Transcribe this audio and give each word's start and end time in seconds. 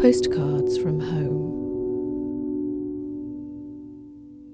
Postcards 0.00 0.78
from 0.78 1.00
Home. 1.00 1.48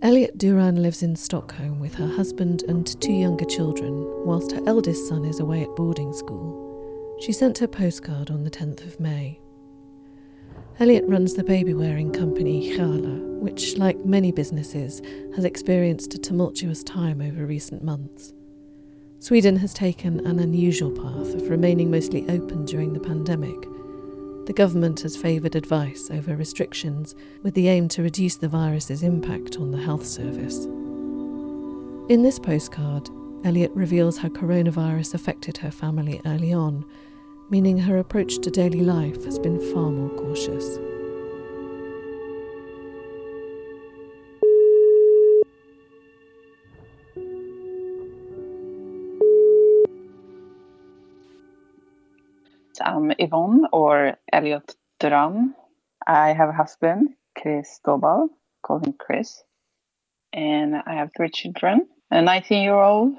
Elliot 0.00 0.38
Duran 0.38 0.82
lives 0.82 1.02
in 1.02 1.14
Stockholm 1.16 1.78
with 1.80 1.92
her 1.96 2.08
husband 2.08 2.62
and 2.66 2.98
two 3.02 3.12
younger 3.12 3.44
children, 3.44 3.92
whilst 4.24 4.52
her 4.52 4.62
eldest 4.66 5.06
son 5.06 5.26
is 5.26 5.40
away 5.40 5.60
at 5.60 5.76
boarding 5.76 6.14
school. 6.14 7.18
She 7.20 7.30
sent 7.30 7.58
her 7.58 7.66
postcard 7.66 8.30
on 8.30 8.44
the 8.44 8.50
10th 8.50 8.86
of 8.86 8.98
May. 8.98 9.38
Elliot 10.80 11.04
runs 11.06 11.34
the 11.34 11.44
baby 11.44 11.74
wearing 11.74 12.10
company 12.10 12.74
Khala, 12.74 13.20
which, 13.38 13.76
like 13.76 14.02
many 14.02 14.32
businesses, 14.32 15.02
has 15.36 15.44
experienced 15.44 16.14
a 16.14 16.18
tumultuous 16.18 16.82
time 16.82 17.20
over 17.20 17.44
recent 17.44 17.84
months. 17.84 18.32
Sweden 19.18 19.56
has 19.56 19.74
taken 19.74 20.26
an 20.26 20.38
unusual 20.38 20.90
path 20.90 21.34
of 21.34 21.50
remaining 21.50 21.90
mostly 21.90 22.22
open 22.30 22.64
during 22.64 22.94
the 22.94 23.00
pandemic. 23.00 23.56
The 24.46 24.52
government 24.52 25.00
has 25.00 25.16
favoured 25.16 25.56
advice 25.56 26.10
over 26.10 26.36
restrictions 26.36 27.14
with 27.42 27.54
the 27.54 27.68
aim 27.68 27.88
to 27.88 28.02
reduce 28.02 28.36
the 28.36 28.48
virus's 28.48 29.02
impact 29.02 29.56
on 29.56 29.70
the 29.70 29.82
health 29.82 30.06
service. 30.06 30.64
In 32.10 32.22
this 32.22 32.38
postcard, 32.38 33.08
Elliot 33.44 33.72
reveals 33.74 34.18
how 34.18 34.28
coronavirus 34.28 35.14
affected 35.14 35.58
her 35.58 35.70
family 35.70 36.20
early 36.24 36.52
on 36.52 36.84
meaning 37.50 37.78
her 37.78 37.98
approach 37.98 38.38
to 38.38 38.50
daily 38.50 38.80
life 38.80 39.24
has 39.24 39.38
been 39.38 39.60
far 39.72 39.90
more 39.90 40.10
cautious. 40.10 40.78
I'm 53.04 53.12
Yvonne 53.18 53.66
or 53.70 54.16
Elliot 54.32 54.76
Duran. 54.98 55.54
I 56.06 56.32
have 56.32 56.48
a 56.48 56.52
husband, 56.52 57.10
Chris 57.36 57.78
Dobal, 57.86 58.28
call 58.62 58.78
him 58.78 58.94
Chris. 58.98 59.42
And 60.32 60.74
I 60.74 60.94
have 60.94 61.10
three 61.14 61.28
children 61.28 61.86
a 62.10 62.22
19 62.22 62.62
year 62.62 62.80
old, 62.80 63.14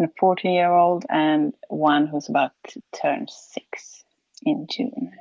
a 0.00 0.08
14 0.18 0.50
year 0.50 0.72
old 0.72 1.06
and 1.08 1.54
one 1.68 2.08
who's 2.08 2.28
about 2.28 2.50
to 2.70 2.82
turn 3.00 3.28
six 3.28 4.02
in 4.42 4.66
June. 4.68 5.12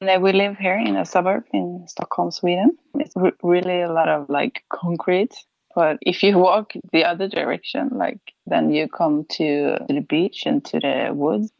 And 0.00 0.20
we 0.20 0.32
live 0.32 0.56
here 0.56 0.76
in 0.76 0.96
a 0.96 1.04
suburb 1.04 1.44
in 1.52 1.84
Stockholm, 1.86 2.32
Sweden. 2.32 2.76
It's 2.96 3.14
re- 3.14 3.38
really 3.44 3.82
a 3.82 3.92
lot 3.92 4.08
of 4.08 4.28
like 4.28 4.64
concrete, 4.68 5.36
but 5.76 5.98
if 6.00 6.24
you 6.24 6.38
walk 6.48 6.72
the 6.92 7.04
other 7.04 7.28
direction, 7.28 7.90
like 7.92 8.18
then 8.48 8.70
you 8.70 8.88
come 8.88 9.26
to 9.34 9.76
the 9.88 10.00
beach 10.00 10.42
and 10.44 10.64
to 10.64 10.80
the 10.80 11.10
woods. 11.14 11.52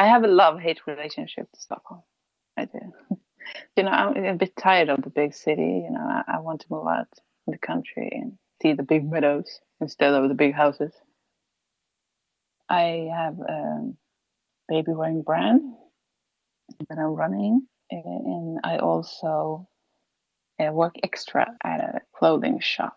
I 0.00 0.06
have 0.06 0.24
a 0.24 0.28
love 0.28 0.58
hate 0.58 0.80
relationship 0.86 1.52
to 1.52 1.60
Stockholm. 1.60 2.00
I 2.56 2.64
do. 2.64 2.80
you 3.76 3.82
know, 3.82 3.90
I'm 3.90 4.16
a 4.24 4.34
bit 4.34 4.56
tired 4.56 4.88
of 4.88 5.02
the 5.02 5.10
big 5.10 5.34
city. 5.34 5.84
You 5.84 5.90
know, 5.90 6.00
I, 6.00 6.36
I 6.36 6.40
want 6.40 6.62
to 6.62 6.66
move 6.70 6.86
out 6.86 7.08
in 7.46 7.50
the 7.50 7.58
country 7.58 8.08
and 8.10 8.32
see 8.62 8.72
the 8.72 8.82
big 8.82 9.04
meadows 9.04 9.60
instead 9.78 10.14
of 10.14 10.26
the 10.30 10.34
big 10.34 10.54
houses. 10.54 10.94
I 12.70 13.10
have 13.14 13.38
a 13.40 13.90
baby 14.70 14.92
wearing 14.92 15.20
brand 15.20 15.60
that 16.88 16.96
I'm 16.98 17.14
running, 17.14 17.66
and 17.90 18.58
I 18.64 18.78
also 18.78 19.68
uh, 20.58 20.72
work 20.72 20.94
extra 21.02 21.46
at 21.62 21.80
a 21.80 22.00
clothing 22.16 22.58
shop. 22.62 22.96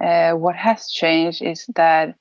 Uh, 0.00 0.34
what 0.34 0.54
has 0.54 0.88
changed 0.88 1.42
is 1.42 1.66
that 1.74 2.14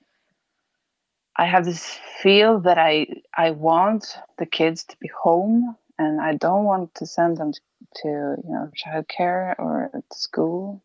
I 1.37 1.45
have 1.45 1.65
this 1.65 1.99
feel 2.21 2.59
that 2.61 2.77
I 2.77 3.07
I 3.35 3.51
want 3.51 4.17
the 4.37 4.45
kids 4.45 4.85
to 4.85 4.97
be 4.99 5.09
home, 5.09 5.75
and 5.97 6.21
I 6.21 6.35
don't 6.35 6.63
want 6.63 6.95
to 6.95 7.05
send 7.05 7.37
them 7.37 7.51
to, 7.51 8.07
you 8.07 8.51
know 8.53 8.71
childcare 8.75 9.55
or 9.59 9.91
school. 10.13 10.81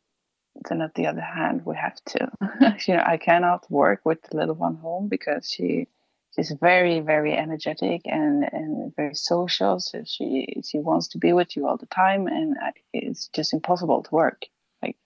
Then 0.69 0.83
at 0.83 0.95
the 0.95 1.07
other 1.07 1.21
hand 1.21 1.63
we 1.65 1.77
have 1.77 1.97
to 2.07 2.31
you 2.87 2.95
know 2.95 3.03
i 3.07 3.17
cannot 3.17 3.71
work 3.71 4.01
with 4.05 4.21
the 4.23 4.37
little 4.37 4.57
one 4.57 4.75
home 4.77 5.09
because 5.09 5.49
she 5.49 5.87
she's 6.35 6.51
very 6.61 7.01
very 7.01 7.33
energetic 7.37 8.03
and 8.05 8.45
and 8.53 8.95
very 8.97 9.15
social. 9.15 9.79
So 9.79 10.03
she 10.05 10.63
she 10.65 10.79
wants 10.79 11.09
to 11.09 11.19
be 11.19 11.33
with 11.33 11.57
you 11.57 11.67
all 11.69 11.77
the 11.77 11.87
time 11.87 12.27
and 12.27 12.57
it's 12.93 13.29
just 13.29 13.53
impossible 13.53 14.03
to 14.03 14.15
work. 14.15 14.47
Like 14.83 14.97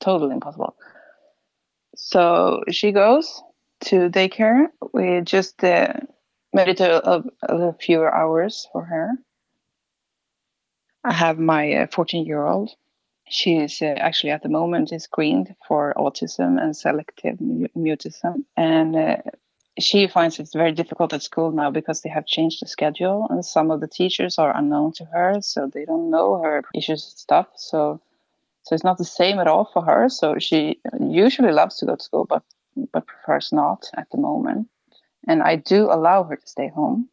totally 0.00 0.34
impossible. 0.34 0.76
So 1.96 2.64
she 2.70 2.92
goes 2.92 3.42
to 3.80 4.10
daycare 4.10 4.66
we 4.92 5.20
just 5.22 5.62
uh, 5.64 5.94
made 6.52 6.68
it 6.68 6.80
a, 6.80 7.22
a, 7.42 7.72
fewer 7.74 8.12
hours 8.12 8.68
for 8.72 8.84
her. 8.84 9.10
I 11.04 11.12
have 11.12 11.38
my 11.38 11.88
14 11.90 12.22
uh, 12.22 12.26
year 12.26 12.44
old 12.44 12.74
she 13.30 13.56
is 13.56 13.80
uh, 13.80 13.94
actually 13.96 14.30
at 14.30 14.42
the 14.42 14.48
moment 14.48 14.92
is 14.92 15.04
screened 15.04 15.54
for 15.66 15.94
autism 15.96 16.60
and 16.60 16.76
selective 16.76 17.38
mutism. 17.38 18.44
And 18.56 18.96
uh, 18.96 19.16
she 19.78 20.08
finds 20.08 20.40
it 20.40 20.50
very 20.52 20.72
difficult 20.72 21.12
at 21.12 21.22
school 21.22 21.52
now 21.52 21.70
because 21.70 22.02
they 22.02 22.10
have 22.10 22.26
changed 22.26 22.60
the 22.60 22.66
schedule 22.66 23.28
and 23.30 23.44
some 23.44 23.70
of 23.70 23.80
the 23.80 23.86
teachers 23.86 24.36
are 24.36 24.54
unknown 24.54 24.92
to 24.94 25.04
her 25.06 25.38
so 25.40 25.70
they 25.72 25.84
don't 25.84 26.10
know 26.10 26.42
her 26.42 26.64
issues 26.74 27.04
and 27.04 27.18
stuff. 27.18 27.46
So 27.54 28.00
so 28.64 28.74
it's 28.74 28.84
not 28.84 28.98
the 28.98 29.04
same 29.04 29.38
at 29.38 29.46
all 29.46 29.70
for 29.72 29.82
her. 29.82 30.08
So 30.08 30.38
she 30.38 30.80
usually 31.00 31.52
loves 31.52 31.76
to 31.78 31.86
go 31.86 31.96
to 31.96 32.02
school 32.02 32.26
but 32.28 32.42
but 32.92 33.06
prefers 33.06 33.52
not 33.52 33.90
at 33.96 34.08
the 34.10 34.18
moment 34.18 34.68
and 35.26 35.42
i 35.42 35.56
do 35.56 35.86
allow 35.90 36.22
her 36.24 36.36
to 36.36 36.46
stay 36.46 36.68
home 36.68 37.08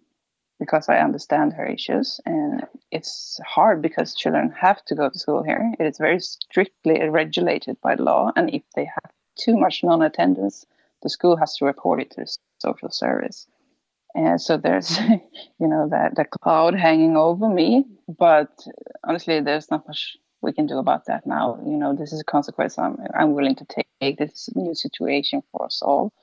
because 0.59 0.89
I 0.89 0.99
understand 0.99 1.53
her 1.53 1.65
issues. 1.65 2.19
And 2.25 2.65
it's 2.91 3.39
hard 3.45 3.81
because 3.81 4.15
children 4.15 4.53
have 4.59 4.83
to 4.85 4.95
go 4.95 5.09
to 5.09 5.19
school 5.19 5.43
here. 5.43 5.73
It 5.79 5.85
is 5.85 5.97
very 5.97 6.19
strictly 6.19 6.99
regulated 7.07 7.77
by 7.81 7.95
law. 7.95 8.31
And 8.35 8.53
if 8.53 8.63
they 8.75 8.85
have 8.85 9.11
too 9.37 9.57
much 9.57 9.83
non 9.83 10.01
attendance, 10.01 10.65
the 11.03 11.09
school 11.09 11.37
has 11.37 11.55
to 11.57 11.65
report 11.65 12.01
it 12.01 12.11
to 12.11 12.21
the 12.21 12.37
social 12.59 12.89
service. 12.89 13.47
And 14.15 14.41
so 14.41 14.57
there's, 14.57 14.97
you 15.59 15.67
know, 15.67 15.87
that 15.89 16.15
the 16.15 16.25
cloud 16.25 16.73
hanging 16.73 17.15
over 17.15 17.47
me. 17.47 17.85
But 18.07 18.65
honestly, 19.03 19.39
there's 19.41 19.69
not 19.69 19.87
much 19.87 20.17
we 20.41 20.53
can 20.53 20.67
do 20.67 20.77
about 20.77 21.05
that 21.05 21.25
now. 21.25 21.59
You 21.65 21.77
know, 21.77 21.95
this 21.95 22.13
is 22.13 22.21
a 22.21 22.25
consequence 22.25 22.77
I'm, 22.77 22.97
I'm 23.17 23.33
willing 23.33 23.55
to 23.55 23.65
take. 23.65 24.17
This 24.17 24.31
is 24.31 24.49
a 24.55 24.59
new 24.59 24.75
situation 24.75 25.41
for 25.51 25.65
us 25.65 25.81
all. 25.81 26.13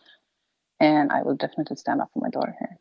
And 0.80 1.12
I 1.12 1.22
will 1.22 1.36
definitely 1.36 1.76
stand 1.76 2.00
up 2.00 2.10
for 2.12 2.20
my 2.20 2.30
daughter 2.30 2.54
here 2.58 2.78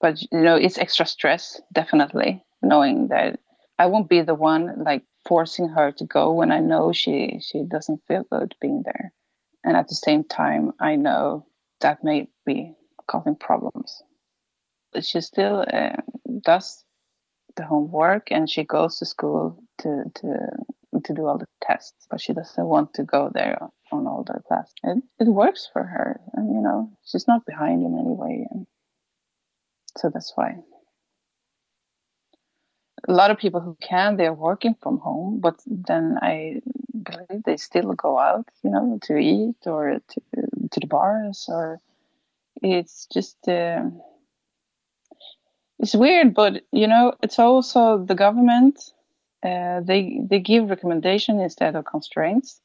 but 0.00 0.20
you 0.20 0.40
know 0.40 0.56
it's 0.56 0.78
extra 0.78 1.06
stress 1.06 1.60
definitely 1.72 2.44
knowing 2.62 3.08
that 3.08 3.38
i 3.78 3.86
won't 3.86 4.08
be 4.08 4.22
the 4.22 4.34
one 4.34 4.82
like 4.84 5.02
forcing 5.26 5.68
her 5.68 5.92
to 5.92 6.04
go 6.04 6.32
when 6.32 6.50
i 6.50 6.60
know 6.60 6.92
she 6.92 7.40
she 7.40 7.62
doesn't 7.62 8.02
feel 8.06 8.24
good 8.30 8.54
being 8.60 8.82
there 8.84 9.12
and 9.64 9.76
at 9.76 9.88
the 9.88 9.94
same 9.94 10.24
time 10.24 10.72
i 10.80 10.96
know 10.96 11.46
that 11.80 12.02
may 12.04 12.28
be 12.46 12.74
causing 13.06 13.36
problems 13.36 14.02
she 15.00 15.20
still 15.20 15.64
uh, 15.72 15.96
does 16.42 16.84
the 17.58 17.64
homework 17.64 18.30
and 18.30 18.48
she 18.48 18.64
goes 18.64 18.98
to 18.98 19.06
school 19.06 19.62
to 19.78 20.04
to 20.14 20.28
to 21.04 21.14
do 21.14 21.26
all 21.26 21.38
the 21.38 21.46
tests 21.62 22.06
but 22.10 22.20
she 22.20 22.32
doesn't 22.32 22.66
want 22.66 22.94
to 22.94 23.04
go 23.04 23.30
there 23.32 23.58
on 23.92 24.06
all 24.06 24.24
the 24.24 24.40
classes 24.48 24.72
it, 24.82 25.02
it 25.20 25.28
works 25.28 25.68
for 25.72 25.82
her 25.82 26.20
and 26.34 26.54
you 26.54 26.60
know 26.60 26.90
she's 27.04 27.28
not 27.28 27.44
behind 27.44 27.84
in 27.84 27.92
any 27.98 28.14
way 28.24 28.46
and 28.50 28.66
so 29.98 30.10
that's 30.10 30.32
why. 30.36 30.56
A 33.08 33.12
lot 33.12 33.30
of 33.30 33.38
people 33.38 33.60
who 33.60 33.76
can, 33.80 34.16
they're 34.16 34.32
working 34.32 34.76
from 34.80 34.98
home, 34.98 35.40
but 35.40 35.60
then 35.66 36.18
I 36.22 36.60
believe 37.02 37.42
they 37.44 37.56
still 37.56 37.92
go 37.94 38.18
out, 38.18 38.46
you 38.62 38.70
know, 38.70 38.98
to 39.02 39.16
eat 39.16 39.66
or 39.66 40.00
to, 40.08 40.20
to 40.70 40.80
the 40.80 40.86
bars, 40.86 41.46
or 41.48 41.78
it's 42.62 43.06
just, 43.12 43.36
uh, 43.48 43.84
it's 45.78 45.94
weird, 45.94 46.34
but 46.34 46.62
you 46.72 46.86
know, 46.86 47.14
it's 47.22 47.38
also 47.38 48.04
the 48.04 48.14
government. 48.14 48.92
Uh, 49.42 49.80
they 49.80 50.20
they 50.28 50.40
give 50.40 50.70
recommendation 50.70 51.40
instead 51.40 51.76
of 51.76 51.84
constraints. 51.84 52.60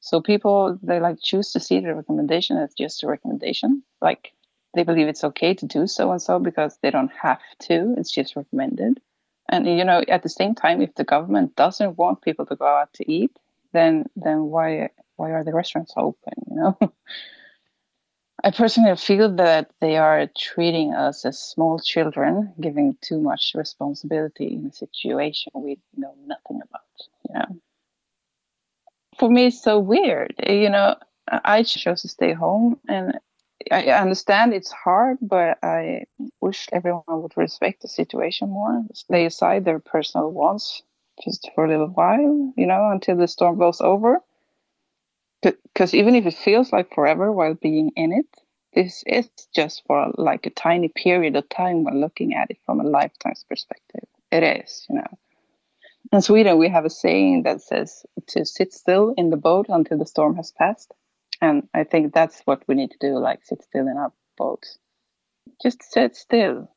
So 0.00 0.20
people 0.20 0.78
they 0.82 1.00
like 1.00 1.18
choose 1.22 1.52
to 1.52 1.60
see 1.60 1.80
the 1.80 1.94
recommendation 1.94 2.56
as 2.58 2.74
just 2.74 3.02
a 3.02 3.06
recommendation. 3.06 3.82
Like 4.00 4.32
they 4.74 4.82
believe 4.82 5.08
it's 5.08 5.24
okay 5.24 5.54
to 5.54 5.66
do 5.66 5.86
so 5.86 6.10
and 6.10 6.20
so 6.20 6.38
because 6.38 6.78
they 6.82 6.90
don't 6.90 7.12
have 7.12 7.40
to 7.60 7.94
it's 7.96 8.10
just 8.10 8.36
recommended 8.36 9.00
and 9.48 9.66
you 9.66 9.84
know 9.84 10.02
at 10.08 10.22
the 10.22 10.28
same 10.28 10.54
time 10.54 10.82
if 10.82 10.94
the 10.94 11.04
government 11.04 11.56
doesn't 11.56 11.96
want 11.96 12.22
people 12.22 12.44
to 12.46 12.56
go 12.56 12.66
out 12.66 12.92
to 12.92 13.10
eat 13.10 13.30
then 13.72 14.04
then 14.16 14.44
why 14.44 14.90
why 15.16 15.30
are 15.30 15.44
the 15.44 15.54
restaurants 15.54 15.94
open 15.96 16.32
you 16.50 16.56
know 16.56 16.78
i 18.44 18.50
personally 18.50 18.96
feel 18.96 19.34
that 19.36 19.70
they 19.80 19.96
are 19.96 20.28
treating 20.36 20.94
us 20.94 21.24
as 21.24 21.38
small 21.38 21.78
children 21.78 22.52
giving 22.60 22.96
too 23.00 23.20
much 23.20 23.52
responsibility 23.54 24.48
in 24.54 24.66
a 24.66 24.72
situation 24.72 25.52
we 25.56 25.78
know 25.96 26.14
nothing 26.26 26.60
about 26.62 26.82
you 27.28 27.34
know? 27.34 27.60
For 29.18 29.28
me 29.30 29.46
it's 29.46 29.62
so 29.62 29.78
weird 29.78 30.34
you 30.48 30.70
know? 30.70 30.96
I 31.28 31.62
chose 31.62 32.02
to 32.02 32.08
stay 32.08 32.32
home 32.34 32.78
and 32.88 33.18
I 33.72 33.90
understand 33.92 34.52
it's 34.52 34.70
hard, 34.72 35.18
but 35.22 35.58
I 35.62 36.04
wish 36.40 36.68
everyone 36.72 37.02
would 37.08 37.36
respect 37.36 37.82
the 37.82 37.88
situation 37.88 38.50
more, 38.50 38.84
lay 39.08 39.24
aside 39.26 39.64
their 39.64 39.78
personal 39.78 40.30
wants 40.30 40.82
just 41.24 41.48
for 41.54 41.64
a 41.64 41.68
little 41.68 41.88
while, 41.88 42.52
you 42.56 42.66
know, 42.66 42.90
until 42.90 43.16
the 43.16 43.28
storm 43.28 43.56
blows 43.56 43.80
over. 43.80 44.20
Because 45.44 45.94
even 45.94 46.14
if 46.14 46.26
it 46.26 46.34
feels 46.34 46.72
like 46.72 46.94
forever 46.94 47.30
while 47.32 47.54
being 47.54 47.92
in 47.96 48.12
it, 48.12 48.26
this 48.74 49.04
is 49.06 49.28
just 49.54 49.82
for 49.86 50.12
like 50.16 50.46
a 50.46 50.50
tiny 50.50 50.88
period 50.88 51.36
of 51.36 51.48
time 51.48 51.84
when 51.84 52.00
looking 52.00 52.34
at 52.34 52.50
it 52.50 52.58
from 52.66 52.80
a 52.80 52.84
lifetime's 52.84 53.44
perspective. 53.48 54.04
It 54.32 54.42
is, 54.42 54.86
you 54.88 54.96
know. 54.96 55.18
In 56.12 56.22
Sweden, 56.22 56.58
we 56.58 56.68
have 56.68 56.84
a 56.84 56.90
saying 56.90 57.44
that 57.44 57.62
says 57.62 58.04
to 58.28 58.44
sit 58.44 58.72
still 58.72 59.14
in 59.16 59.30
the 59.30 59.36
boat 59.36 59.66
until 59.68 59.98
the 59.98 60.06
storm 60.06 60.36
has 60.36 60.52
passed. 60.52 60.92
And 61.40 61.68
I 61.74 61.84
think 61.84 62.12
that's 62.12 62.40
what 62.44 62.62
we 62.68 62.74
need 62.74 62.90
to 62.90 62.98
do, 63.00 63.18
like 63.18 63.44
sit 63.44 63.62
still 63.62 63.88
in 63.88 63.96
our 63.96 64.12
boat. 64.36 64.64
Just 65.62 65.82
sit 65.82 66.16
still. 66.16 66.68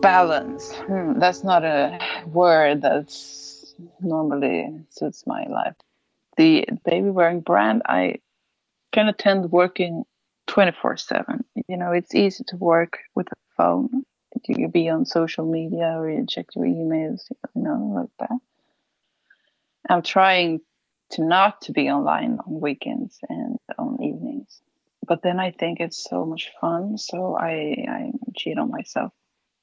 Balance. 0.00 0.72
Hmm, 0.72 1.18
that's 1.18 1.44
not 1.44 1.64
a 1.64 1.98
word 2.26 2.82
that's 2.82 3.74
normally 4.00 4.84
suits 4.90 5.26
my 5.26 5.44
life. 5.44 5.74
The 6.36 6.66
baby 6.84 7.10
wearing 7.10 7.40
brand 7.40 7.82
i 7.86 8.18
can 8.92 9.08
attend 9.08 9.50
working 9.50 10.04
24 10.46 10.96
7 10.96 11.44
you 11.68 11.76
know 11.76 11.92
it's 11.92 12.14
easy 12.14 12.44
to 12.48 12.56
work 12.56 12.98
with 13.14 13.26
a 13.32 13.36
phone. 13.56 14.04
You 14.46 14.68
be 14.68 14.88
on 14.88 15.04
social 15.04 15.50
media 15.50 15.96
or 15.98 16.08
you 16.08 16.24
check 16.26 16.46
your 16.54 16.64
emails 16.64 17.22
you 17.54 17.62
know 17.62 17.92
like 17.94 18.28
that. 18.28 18.38
I'm 19.90 20.02
trying 20.02 20.60
to 21.10 21.24
not 21.24 21.62
to 21.62 21.72
be 21.72 21.90
online 21.90 22.38
on 22.46 22.60
weekends 22.60 23.18
and 23.28 23.58
on 23.78 24.02
evenings 24.02 24.60
but 25.06 25.22
then 25.22 25.40
i 25.40 25.50
think 25.50 25.80
it's 25.80 26.04
so 26.08 26.24
much 26.24 26.50
fun 26.60 26.98
so 26.98 27.36
i 27.36 27.84
i 27.88 28.10
cheat 28.36 28.58
on 28.58 28.70
myself 28.70 29.12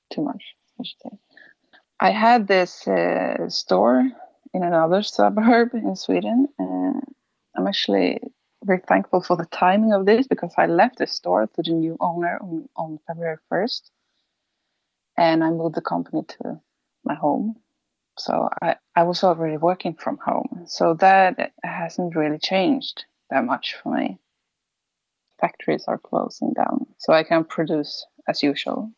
too 0.09 0.21
much, 0.21 0.55
I 0.79 0.83
should 0.83 1.01
say. 1.03 1.17
I 1.99 2.11
had 2.11 2.47
this 2.47 2.87
uh, 2.87 3.49
store 3.49 4.07
in 4.53 4.63
another 4.63 5.03
suburb 5.17 5.73
in 5.73 5.95
Sweden. 5.95 6.47
and 6.57 7.01
I'm 7.55 7.67
actually 7.67 8.19
very 8.63 8.81
thankful 8.87 9.21
for 9.21 9.37
the 9.37 9.45
timing 9.45 9.93
of 9.93 10.05
this 10.05 10.27
because 10.27 10.53
I 10.57 10.65
left 10.65 10.97
the 10.97 11.07
store 11.07 11.47
to 11.47 11.61
the 11.61 11.71
new 11.71 11.97
owner 11.99 12.37
on, 12.41 12.67
on 12.75 12.99
February 13.07 13.37
1st. 13.51 13.81
And 15.17 15.43
I 15.43 15.49
moved 15.51 15.75
the 15.75 15.81
company 15.81 16.23
to 16.27 16.59
my 17.05 17.15
home. 17.15 17.55
So 18.17 18.49
I, 18.61 18.75
I 18.95 19.03
was 19.03 19.23
already 19.23 19.57
working 19.57 19.93
from 19.93 20.17
home. 20.17 20.63
So 20.67 20.95
that 20.95 21.53
hasn't 21.63 22.15
really 22.15 22.39
changed 22.39 23.05
that 23.29 23.45
much 23.45 23.75
for 23.81 23.93
me. 23.93 24.19
Factories 25.39 25.85
are 25.87 25.97
closing 25.97 26.53
down. 26.53 26.87
So 26.97 27.13
I 27.13 27.23
can 27.23 27.43
produce 27.43 28.05
as 28.27 28.41
usual 28.41 28.91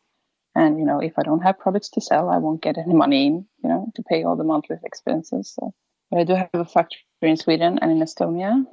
and 0.57 0.79
you 0.79 0.85
know, 0.85 0.99
if 0.99 1.13
I 1.19 1.21
don't 1.21 1.43
have 1.43 1.59
products 1.59 1.89
to 1.89 2.01
sell, 2.01 2.29
I 2.29 2.39
won't 2.39 2.63
get 2.63 2.79
any 2.79 2.95
money 2.95 3.27
in, 3.27 3.33
you 3.63 3.69
know, 3.69 3.91
to 3.95 4.01
pay 4.01 4.23
all 4.23 4.35
the 4.35 4.43
monthly 4.43 4.77
expenses. 4.83 5.53
So, 5.55 5.73
but 6.09 6.19
I 6.19 6.23
do 6.23 6.33
have 6.33 6.49
a 6.53 6.65
factory 6.65 6.99
in 7.21 7.37
Sweden 7.37 7.77
and 7.79 7.91
in 7.91 7.99
Estonia 7.99 8.65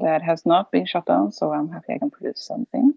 that 0.00 0.22
has 0.22 0.44
not 0.44 0.72
been 0.72 0.84
shut 0.84 1.06
down, 1.06 1.30
so 1.30 1.52
I'm 1.52 1.70
happy 1.70 1.94
I 1.94 1.98
can 1.98 2.10
produce 2.10 2.44
something. 2.44 2.94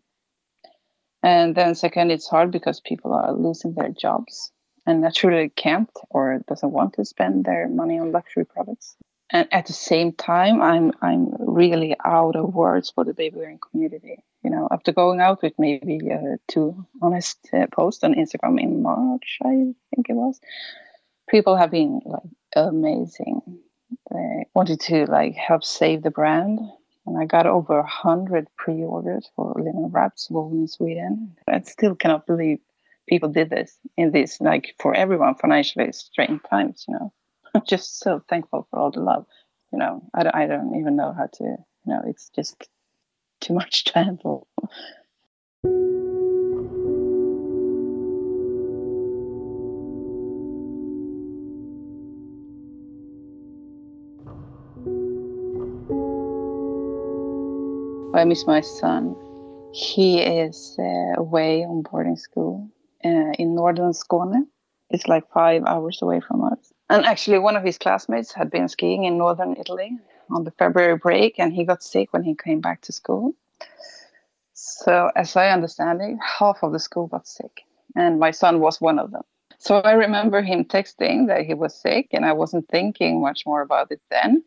And 1.21 1.53
then 1.53 1.75
second, 1.75 2.09
it's 2.09 2.27
hard 2.27 2.49
because 2.51 2.81
people 2.81 3.13
are 3.13 3.31
losing 3.31 3.73
their 3.75 3.89
jobs 3.89 4.51
and 4.87 5.01
naturally 5.01 5.49
can't 5.49 5.91
or 6.09 6.41
doesn't 6.47 6.71
want 6.71 6.93
to 6.93 7.05
spend 7.05 7.45
their 7.45 7.69
money 7.69 7.99
on 7.99 8.11
luxury 8.11 8.45
products 8.45 8.95
and 9.29 9.47
at 9.51 9.67
the 9.67 9.73
same 9.73 10.11
time 10.13 10.61
i'm 10.61 10.91
i'm 11.01 11.33
really 11.39 11.95
out 12.03 12.35
of 12.35 12.53
words 12.53 12.89
for 12.89 13.03
the 13.03 13.13
baby 13.13 13.37
wearing 13.37 13.59
community 13.59 14.17
you 14.49 14.55
know 14.55 14.67
after 14.71 14.91
going 14.91 15.21
out 15.21 15.43
with 15.43 15.53
maybe 15.59 15.99
uh, 16.11 16.37
two 16.47 16.85
honest 17.01 17.37
uh, 17.53 17.67
posts 17.71 18.03
on 18.03 18.15
instagram 18.15 18.59
in 18.59 18.81
march 18.81 19.37
i 19.43 19.53
think 19.89 20.09
it 20.09 20.15
was 20.15 20.39
people 21.29 21.55
have 21.55 21.71
been 21.71 22.01
like 22.05 22.23
amazing. 22.55 23.41
They 24.11 24.45
wanted 24.55 24.79
to 24.81 25.05
like 25.05 25.35
help 25.35 25.63
save 25.63 26.01
the 26.01 26.11
brand 26.11 26.59
and 27.05 27.17
i 27.17 27.25
got 27.25 27.47
over 27.47 27.79
a 27.79 27.87
hundred 27.87 28.47
pre-orders 28.57 29.29
for 29.35 29.53
linen 29.55 29.89
wraps 29.91 30.29
woven 30.29 30.61
in 30.61 30.67
sweden. 30.67 31.35
I 31.47 31.61
still 31.61 31.95
cannot 31.95 32.27
believe 32.27 32.59
people 33.07 33.29
did 33.29 33.49
this 33.49 33.77
in 33.97 34.11
this 34.11 34.41
like 34.41 34.75
for 34.79 34.93
everyone 34.93 35.35
financially 35.35 35.91
strained 35.91 36.41
times 36.49 36.85
you 36.87 36.95
know. 36.95 37.13
I'm 37.55 37.63
just 37.67 37.99
so 37.99 38.21
thankful 38.29 38.67
for 38.69 38.79
all 38.79 38.91
the 38.91 38.99
love. 38.99 39.25
You 39.71 39.79
know, 39.79 40.03
I 40.13 40.23
don't, 40.23 40.35
I 40.35 40.45
don't 40.47 40.75
even 40.75 40.95
know 40.95 41.13
how 41.13 41.27
to, 41.33 41.43
you 41.43 41.57
know, 41.87 42.01
it's 42.05 42.29
just 42.35 42.67
too 43.39 43.53
much 43.53 43.89
handle. 43.93 44.47
I 58.15 58.25
miss 58.25 58.45
my 58.45 58.59
son. 58.61 59.15
He 59.71 60.19
is 60.19 60.75
uh, 60.77 61.21
away 61.21 61.63
on 61.63 61.83
boarding 61.83 62.17
school 62.17 62.69
uh, 63.05 63.31
in 63.39 63.55
northern 63.55 63.93
Skåne. 63.93 64.45
It's 64.89 65.07
like 65.07 65.31
five 65.31 65.63
hours 65.65 66.01
away 66.01 66.19
from 66.19 66.43
us. 66.43 66.73
And 66.89 67.05
actually, 67.05 67.39
one 67.39 67.55
of 67.55 67.63
his 67.63 67.77
classmates 67.77 68.33
had 68.33 68.49
been 68.49 68.67
skiing 68.67 69.05
in 69.05 69.17
northern 69.17 69.55
Italy 69.55 69.97
on 70.31 70.43
the 70.43 70.51
February 70.51 70.97
break, 70.97 71.39
and 71.39 71.53
he 71.53 71.63
got 71.65 71.83
sick 71.83 72.13
when 72.13 72.23
he 72.23 72.35
came 72.35 72.61
back 72.61 72.81
to 72.81 72.91
school. 72.91 73.33
So, 74.53 75.11
as 75.15 75.35
I 75.35 75.49
understand 75.49 76.01
it, 76.01 76.17
half 76.21 76.63
of 76.63 76.71
the 76.71 76.79
school 76.79 77.07
got 77.07 77.27
sick, 77.27 77.61
and 77.95 78.19
my 78.19 78.31
son 78.31 78.59
was 78.59 78.81
one 78.81 78.99
of 78.99 79.11
them. 79.11 79.23
So, 79.57 79.77
I 79.79 79.93
remember 79.93 80.41
him 80.41 80.65
texting 80.65 81.27
that 81.27 81.45
he 81.45 81.53
was 81.53 81.75
sick, 81.75 82.09
and 82.11 82.25
I 82.25 82.33
wasn't 82.33 82.67
thinking 82.69 83.21
much 83.21 83.45
more 83.45 83.61
about 83.61 83.91
it 83.91 84.01
then. 84.11 84.43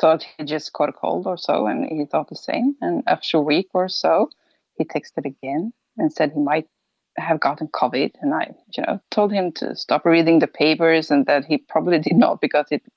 Thought 0.00 0.26
he 0.36 0.44
just 0.44 0.72
caught 0.72 0.88
a 0.88 0.92
cold 0.92 1.26
or 1.26 1.36
so, 1.36 1.66
and 1.66 1.86
he 1.86 2.04
thought 2.04 2.28
the 2.28 2.36
same. 2.36 2.76
And 2.80 3.02
after 3.06 3.38
a 3.38 3.42
week 3.42 3.68
or 3.74 3.88
so, 3.88 4.28
he 4.76 4.84
texted 4.84 5.24
again 5.24 5.72
and 5.96 6.12
said 6.12 6.32
he 6.32 6.40
might 6.40 6.68
have 7.16 7.40
gotten 7.40 7.68
COVID, 7.68 8.12
and 8.20 8.34
I, 8.34 8.54
you 8.76 8.82
know, 8.84 9.00
told 9.10 9.32
him 9.32 9.52
to 9.52 9.76
stop 9.76 10.04
reading 10.04 10.40
the 10.40 10.48
papers, 10.48 11.10
and 11.10 11.26
that 11.26 11.44
he 11.44 11.58
probably 11.58 11.98
did 12.08 12.16
not 12.16 12.40
because 12.40 12.66
it's 12.70 12.88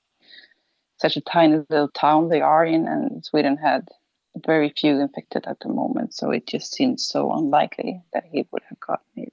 such 0.98 1.16
a 1.16 1.20
tiny 1.20 1.64
little 1.70 1.88
town 1.88 2.28
they 2.28 2.40
are 2.40 2.64
in, 2.64 2.86
and 2.86 3.24
Sweden 3.24 3.56
had 3.56 3.88
very 4.36 4.72
few 4.76 5.00
infected 5.00 5.46
at 5.46 5.60
the 5.60 5.68
moment, 5.68 6.14
so 6.14 6.30
it 6.30 6.46
just 6.46 6.72
seemed 6.72 7.00
so 7.00 7.32
unlikely 7.32 8.02
that 8.12 8.24
he 8.30 8.46
would 8.50 8.62
have 8.68 8.80
gotten 8.80 9.06
it. 9.16 9.32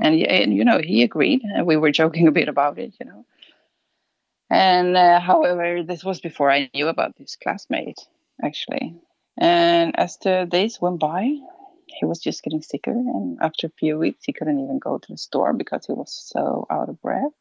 And, 0.00 0.20
and 0.22 0.54
you 0.54 0.64
know, 0.64 0.80
he 0.82 1.02
agreed, 1.02 1.42
and 1.42 1.66
we 1.66 1.76
were 1.76 1.92
joking 1.92 2.26
a 2.26 2.32
bit 2.32 2.48
about 2.48 2.78
it, 2.78 2.94
you 2.98 3.06
know. 3.06 3.24
And 4.50 4.96
uh, 4.96 5.20
however, 5.20 5.82
this 5.82 6.04
was 6.04 6.20
before 6.20 6.50
I 6.50 6.70
knew 6.74 6.88
about 6.88 7.16
this 7.16 7.36
classmate, 7.36 8.00
actually. 8.42 8.96
And 9.38 9.98
as 9.98 10.18
the 10.18 10.46
days 10.48 10.80
went 10.80 11.00
by, 11.00 11.22
he 11.86 12.04
was 12.04 12.20
just 12.20 12.42
getting 12.42 12.62
sicker. 12.62 12.92
And 12.92 13.38
after 13.40 13.66
a 13.66 13.78
few 13.78 13.98
weeks, 13.98 14.24
he 14.24 14.32
couldn't 14.32 14.60
even 14.60 14.78
go 14.78 14.98
to 14.98 15.12
the 15.12 15.18
store 15.18 15.52
because 15.52 15.86
he 15.86 15.92
was 15.92 16.12
so 16.12 16.66
out 16.70 16.88
of 16.88 17.00
breath. 17.00 17.32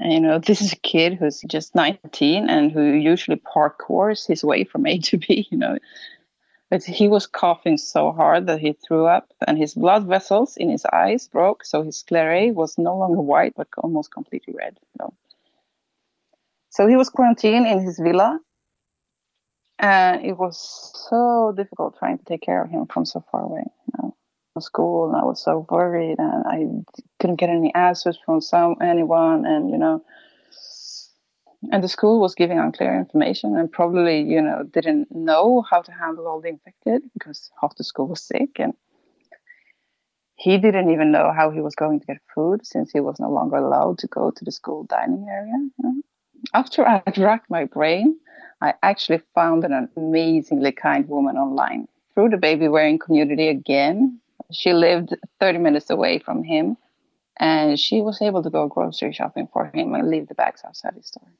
You 0.00 0.20
know, 0.20 0.38
this 0.38 0.62
is 0.62 0.72
a 0.72 0.76
kid 0.76 1.14
who's 1.14 1.40
just 1.42 1.74
19 1.74 2.48
and 2.48 2.72
who 2.72 2.82
usually 2.82 3.36
parkours 3.36 4.26
his 4.26 4.42
way 4.42 4.64
from 4.64 4.86
A 4.86 4.98
to 4.98 5.18
B, 5.18 5.46
you 5.50 5.58
know. 5.58 5.78
But 6.70 6.82
he 6.84 7.06
was 7.06 7.26
coughing 7.26 7.76
so 7.76 8.12
hard 8.12 8.46
that 8.46 8.60
he 8.60 8.72
threw 8.72 9.06
up, 9.06 9.30
and 9.46 9.58
his 9.58 9.74
blood 9.74 10.06
vessels 10.06 10.56
in 10.56 10.70
his 10.70 10.86
eyes 10.86 11.28
broke, 11.28 11.64
so 11.64 11.82
his 11.82 12.02
sclerae 12.02 12.54
was 12.54 12.78
no 12.78 12.96
longer 12.96 13.20
white 13.20 13.52
but 13.54 13.68
almost 13.76 14.10
completely 14.10 14.54
red. 14.54 14.78
You 14.94 15.04
know. 15.04 15.14
So 16.70 16.86
he 16.86 16.96
was 16.96 17.10
quarantined 17.10 17.66
in 17.66 17.80
his 17.80 17.98
villa 17.98 18.40
and 19.82 20.24
it 20.24 20.38
was 20.38 20.56
so 21.10 21.52
difficult 21.56 21.98
trying 21.98 22.16
to 22.16 22.24
take 22.24 22.40
care 22.40 22.62
of 22.62 22.70
him 22.70 22.86
from 22.86 23.04
so 23.04 23.22
far 23.30 23.42
away. 23.42 23.64
You 23.64 23.92
know, 23.98 24.16
from 24.52 24.62
school, 24.62 25.08
and 25.08 25.16
I 25.16 25.24
was 25.24 25.42
so 25.42 25.66
worried, 25.70 26.18
and 26.18 26.44
I 26.46 26.66
couldn't 27.20 27.36
get 27.36 27.50
any 27.50 27.74
answers 27.74 28.18
from 28.24 28.40
some 28.40 28.76
anyone, 28.80 29.46
and 29.46 29.70
you 29.70 29.78
know, 29.78 30.04
and 31.70 31.82
the 31.82 31.88
school 31.88 32.20
was 32.20 32.34
giving 32.34 32.58
unclear 32.58 32.96
information, 32.96 33.56
and 33.56 33.70
probably 33.70 34.20
you 34.20 34.42
know 34.42 34.62
didn't 34.64 35.08
know 35.10 35.64
how 35.68 35.82
to 35.82 35.92
handle 35.92 36.26
all 36.26 36.40
the 36.40 36.48
infected 36.48 37.02
because 37.14 37.50
half 37.60 37.76
the 37.76 37.84
school 37.84 38.08
was 38.08 38.22
sick, 38.22 38.58
and 38.58 38.74
he 40.36 40.58
didn't 40.58 40.90
even 40.90 41.12
know 41.12 41.32
how 41.34 41.50
he 41.50 41.60
was 41.60 41.74
going 41.74 42.00
to 42.00 42.06
get 42.06 42.18
food 42.34 42.66
since 42.66 42.90
he 42.90 43.00
was 43.00 43.20
no 43.20 43.30
longer 43.30 43.56
allowed 43.56 43.98
to 43.98 44.06
go 44.06 44.30
to 44.30 44.44
the 44.44 44.52
school 44.52 44.84
dining 44.84 45.26
area. 45.30 45.54
After 46.54 46.86
I 46.86 47.02
had 47.06 47.18
racked 47.18 47.48
my 47.48 47.64
brain 47.64 48.18
I 48.62 48.74
actually 48.84 49.20
found 49.34 49.64
an 49.64 49.88
amazingly 49.96 50.70
kind 50.70 51.08
woman 51.08 51.36
online 51.36 51.88
through 52.14 52.28
the 52.28 52.36
baby 52.36 52.68
wearing 52.68 52.96
community 52.96 53.48
again. 53.48 54.20
She 54.52 54.72
lived 54.72 55.16
30 55.40 55.58
minutes 55.58 55.90
away 55.90 56.18
from 56.18 56.44
him. 56.44 56.76
and 57.38 57.80
she 57.80 58.02
was 58.02 58.20
able 58.22 58.42
to 58.42 58.50
go 58.50 58.68
grocery 58.68 59.12
shopping 59.12 59.48
for 59.52 59.66
him 59.74 59.94
and 59.94 60.10
leave 60.10 60.28
the 60.28 60.34
bags 60.34 60.62
outside 60.64 60.94
his 60.94 61.06
store. 61.06 61.32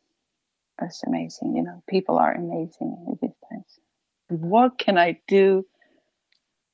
That's 0.78 1.04
amazing. 1.04 1.54
You 1.54 1.62
know, 1.62 1.83
people 1.88 2.19
are 2.19 2.33
amazing 2.35 2.97
in 3.07 3.19
these 3.21 3.37
times. 3.50 3.78
What 4.28 4.78
can 4.78 4.99
I 4.99 5.21
do 5.28 5.66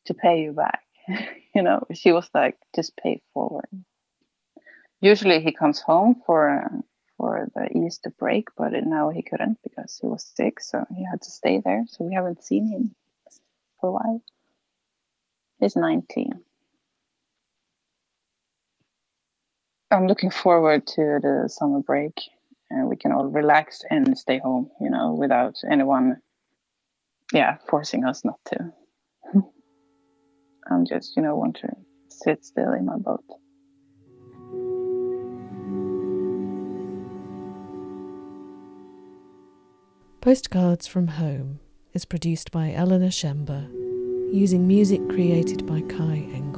to 0.06 0.14
pay 0.14 0.42
you 0.42 0.52
back? 0.52 0.82
you 1.54 1.62
know, 1.62 1.84
she 1.94 2.12
was 2.12 2.30
like, 2.32 2.56
just 2.74 2.96
pay 2.96 3.20
forward. 3.34 3.68
Usually 5.00 5.40
he 5.40 5.52
comes 5.52 5.80
home 5.80 6.22
for 6.26 6.70
for 7.16 7.48
the 7.54 7.76
Easter 7.76 8.10
break, 8.16 8.48
but 8.56 8.72
now 8.72 9.10
he 9.10 9.22
couldn't 9.22 9.58
because 9.64 9.98
he 10.00 10.06
was 10.06 10.24
sick, 10.36 10.60
so 10.60 10.86
he 10.96 11.04
had 11.04 11.20
to 11.22 11.30
stay 11.30 11.60
there. 11.64 11.84
So 11.88 12.04
we 12.04 12.14
haven't 12.14 12.44
seen 12.44 12.68
him 12.68 12.94
for 13.80 13.88
a 13.88 13.92
while. 13.92 14.22
He's 15.60 15.76
19. 15.76 16.32
I'm 19.90 20.06
looking 20.06 20.30
forward 20.30 20.86
to 20.88 21.18
the 21.22 21.48
summer 21.48 21.80
break 21.80 22.12
and 22.70 22.88
we 22.88 22.96
can 22.96 23.12
all 23.12 23.24
relax 23.24 23.82
and 23.90 24.16
stay 24.16 24.38
home, 24.38 24.70
you 24.80 24.90
know, 24.90 25.14
without 25.14 25.56
anyone, 25.70 26.18
yeah, 27.32 27.56
forcing 27.68 28.04
us 28.04 28.24
not 28.24 28.38
to. 28.46 28.72
I'm 30.70 30.84
just, 30.86 31.16
you 31.16 31.22
know, 31.22 31.34
want 31.36 31.56
to 31.62 31.68
sit 32.08 32.44
still 32.44 32.72
in 32.74 32.84
my 32.84 32.96
boat. 32.96 33.24
Postcards 40.20 40.86
from 40.86 41.06
Home 41.08 41.60
is 41.94 42.04
produced 42.04 42.52
by 42.52 42.72
Eleanor 42.72 43.10
Schember 43.10 43.68
using 44.30 44.66
music 44.66 45.00
created 45.08 45.66
by 45.66 45.80
Kai 45.82 46.26
Engel. 46.34 46.57